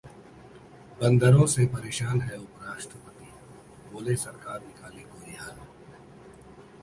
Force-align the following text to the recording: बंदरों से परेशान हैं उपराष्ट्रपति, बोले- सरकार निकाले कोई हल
बंदरों 1.01 1.45
से 1.45 1.65
परेशान 1.65 2.21
हैं 2.21 2.37
उपराष्ट्रपति, 2.37 3.27
बोले- 3.91 4.17
सरकार 4.19 4.59
निकाले 4.59 5.01
कोई 5.01 5.35
हल 5.35 5.55